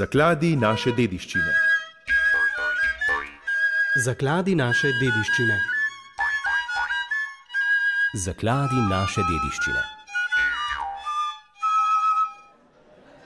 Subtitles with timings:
[0.00, 1.50] Zakladi naše dediščine.
[4.04, 5.58] Zakladi naše dediščine.
[8.24, 9.99] Zakladi naše dediščine.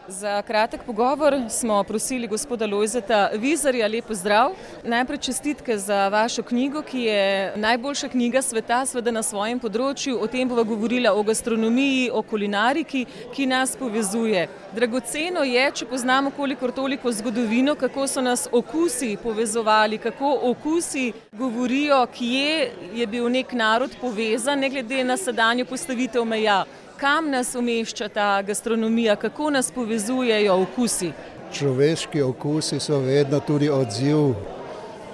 [0.08, 4.50] Za kratek pogovor smo prosili gospoda Lojzeta Vizarja, lepo zdrav.
[4.84, 10.18] Najprej čestitke za vašo knjigo, ki je najboljša knjiga sveta, seveda na svojem področju.
[10.20, 14.44] O tem bova govorila o gastronomiji, o kulinariki, ki nas povezuje.
[14.76, 22.04] Dragoceno je, če poznamo kolikor toliko zgodovino, kako so nas okusi povezovali, kako okusi govorijo,
[22.12, 26.64] kje je bil nek narod povezan, ne glede na sedanjo postavitev meja
[27.04, 31.10] kam nas umešča ta gastronomija, kako nas povezujejo okusi?
[31.52, 34.32] Človeški okusi so vedno tudi odziv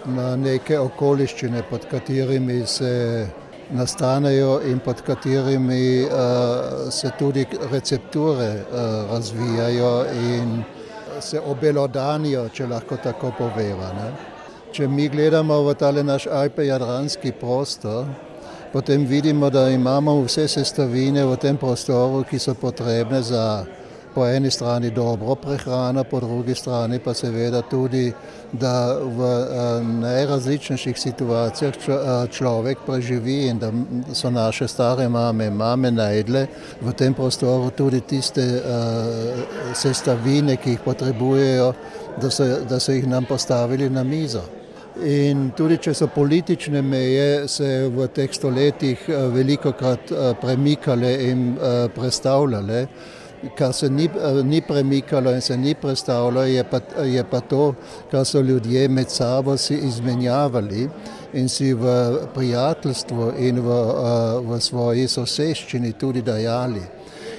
[0.05, 3.27] na neke okoliščine, pod katerimi se
[3.71, 6.13] nastanejo in pod katerimi uh,
[6.91, 10.63] se tudi recepture uh, razvijajo in
[11.21, 13.91] se obelodanijo, če lahko tako poveva.
[13.99, 14.11] Ne?
[14.73, 18.07] Če mi gledamo v tale naš Alpe-Jadranski prostor,
[18.73, 23.65] potem vidimo, da imamo vse sestavine v tem prostoru, ki so potrebne za
[24.15, 28.13] po eni strani dobro prehrano, po drugi strani pa seveda tudi,
[28.53, 29.21] da v
[30.01, 31.75] najrazličnejših situacijah
[32.31, 33.71] človek preživi in da
[34.13, 36.47] so naše stare mame, mame najdle
[36.83, 38.63] v tem prostoru tudi tiste
[39.75, 41.73] sestavine, ki jih potrebujejo,
[42.21, 44.60] da so, da so jih nam postavili na mizo.
[44.99, 50.11] In tudi če so politične meje se v teh stoletjih veliko krat
[50.43, 51.45] premikale in
[51.95, 52.81] predstavljale,
[53.57, 54.09] kar se ni,
[54.45, 57.75] ni premikalo in se ni predstavljalo, je pa, je pa to,
[58.11, 60.89] kar so ljudje med sabo si izmenjavali
[61.33, 61.95] in si v
[62.35, 63.83] prijateljstvu in v,
[64.43, 66.83] v svoji soseščini tudi dajali.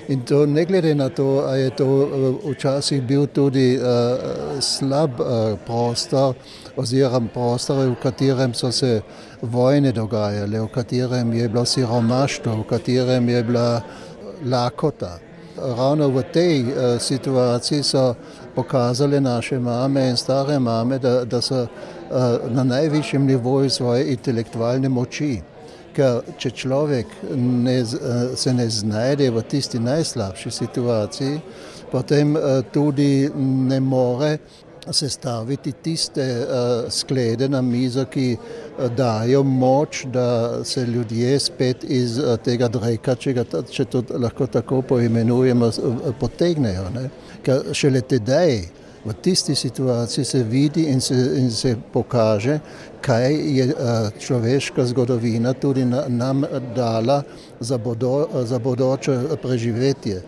[0.08, 2.10] In to ne glede na to, ali je to
[2.50, 3.84] včasih bil tudi uh,
[4.60, 6.36] slab uh, prostor,
[6.76, 9.02] oziroma prostor, v katerem so se
[9.42, 13.82] vojne dogajale, v katerem je bilo siromaštvo, v katerem je bila
[14.46, 15.20] lakota.
[15.58, 18.16] Ravno v tej uh, situaciji so
[18.56, 24.90] pokazale naše mame in stare mame, da, da so uh, na najvišjem nivoju svoje intelektualne
[24.90, 25.42] moči.
[25.96, 27.82] Ker če človek ne,
[28.36, 31.40] se ne znajde v tisti najslabši situaciji,
[31.92, 32.36] potem
[32.72, 34.38] tudi ne more
[34.90, 36.48] sestaviti tiste
[36.90, 38.38] sklede na mizo, ki
[38.98, 44.82] dajo moč, da se ljudje spet iz tega dreka, če, ga, če to lahko tako
[44.82, 45.70] poimenujemo,
[46.20, 46.88] potegnejo.
[46.96, 47.10] Ne?
[47.46, 52.60] Ker šele tedaj v tisti situaciji se vidi in se, in se pokaže,
[53.02, 53.74] kaj je
[54.20, 56.44] človeška zgodovina tudi nam
[56.76, 57.24] dala
[57.60, 60.22] za, bodo, za bodoče preživetje.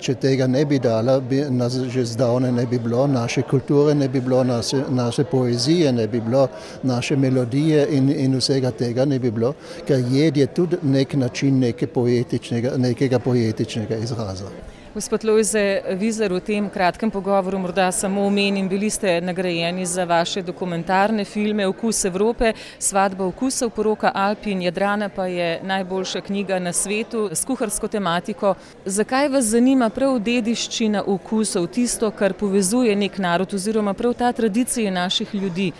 [0.00, 4.08] Če tega ne bi dala, bi nas že zdavne ne bi bilo, naše kulture ne
[4.08, 6.48] bi bilo, naše, naše poezije ne bi bilo,
[6.82, 9.52] naše melodije in, in vsega tega ne bi bilo,
[9.86, 14.48] ker jed je tudi nek način neke poetičnega, nekega poetičnega izraza.
[14.98, 20.42] Gospod Lojze Vizer, v tem kratkem pogovoru morda samo omenim, bili ste nagrajeni za vaše
[20.42, 26.72] dokumentarne filme Okus Evrope, Svadba okusov, Poroka Alpi in Jadrana pa je najboljša knjiga na
[26.72, 28.54] svetu s kuharsko tematiko.
[28.84, 34.90] Zakaj vas zanima prav dediščina okusov, tisto, kar povezuje nek narod oziroma prav ta tradicija
[34.90, 35.72] naših ljudi?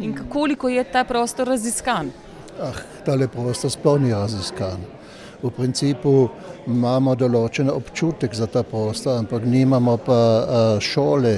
[0.00, 2.08] In koliko je ta prostor raziskan?
[2.60, 4.96] Ah, tale prostor sploh ni raziskan.
[5.42, 6.28] V principu
[6.66, 10.20] imamo določen občutek za ta prostor, ampak nimamo pa
[10.80, 11.34] šole,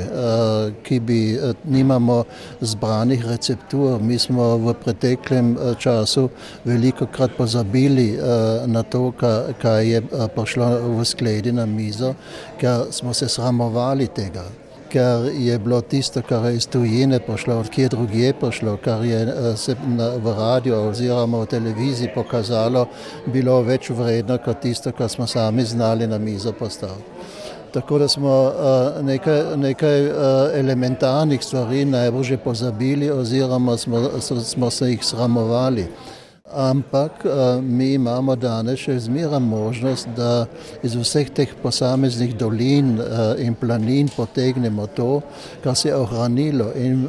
[0.87, 1.19] ki bi,
[1.65, 2.21] nimamo
[2.61, 3.99] zbranih receptur.
[4.01, 6.29] Mi smo v preteklem času
[6.65, 8.15] veliko krat pozabili
[8.67, 10.01] na to, kaj je
[10.37, 12.15] prišlo v skledi na mizo,
[12.61, 14.47] ker smo se sramovali tega
[14.93, 19.57] ker je bilo tisto, kar je iz tujine prišlo, od kje drugje prišlo, kar je
[19.57, 19.77] se
[20.23, 22.87] v radio oziroma v televiziji pokazalo,
[23.27, 27.05] bilo več vredno kot tisto, kar smo sami znali na mizo postaviti.
[27.73, 28.53] Tako da smo
[29.03, 30.07] nekaj, nekaj
[30.61, 35.87] elementarnih stvari najbolj že pozabili oziroma smo, smo se jih sramovali.
[36.53, 37.25] Ampak
[37.63, 40.47] mi imamo danes še zmeraj možnost, da
[40.83, 42.97] iz vseh teh posameznih dolin
[43.39, 45.21] in planin potegnemo to,
[45.65, 46.71] kar se je ohranilo.
[46.77, 47.09] In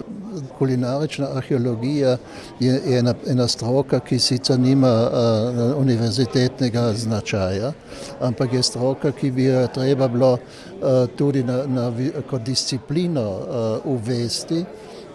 [0.58, 2.18] kulinarična arheologija
[2.60, 4.92] je ena, ena stroka, ki sicer nima
[5.78, 7.72] univerzitetnega značaja,
[8.20, 10.38] ampak je stroka, ki bi jo treba bilo
[11.16, 11.92] tudi na, na,
[12.30, 13.26] kot disciplino
[13.86, 14.66] uvesti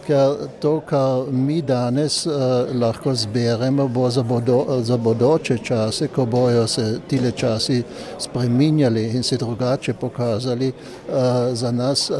[0.06, 2.32] ker to, kar mi danes uh,
[2.74, 7.82] lahko zberemo, bo za, bodo, za bodoče čase, ko bojo se tile časi
[8.18, 11.14] spreminjali in se drugače pokazali, uh,
[11.52, 12.16] za nas uh,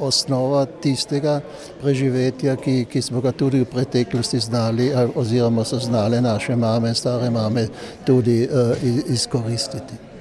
[0.00, 1.40] osnova tistega
[1.82, 6.94] preživetja, ki, ki smo ga tudi v preteklosti znali, oziroma so znale naše mame in
[6.94, 7.68] stare mame
[8.04, 8.76] tudi uh,
[9.08, 10.11] izkoristiti.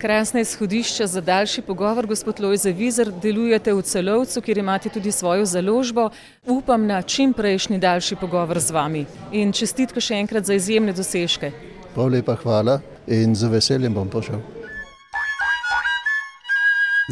[0.00, 3.12] Krasna izhodišča za daljši pogovor, gospod Lojze Vizer.
[3.22, 6.08] Delujete v celovcu, kjer imate tudi svojo založbo.
[6.46, 9.04] Upam na čim prejšnji daljši pogovor z vami.
[9.32, 11.52] In čestitke še enkrat za izjemne dosežke.
[11.94, 14.40] Prav lepa hvala in z veseljem bom prišel.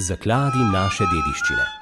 [0.08, 1.77] Zakladi naše dediščine.